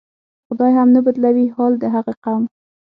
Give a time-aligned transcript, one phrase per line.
[0.47, 2.43] "خدای هم نه بدلوي حال د هغه قوم".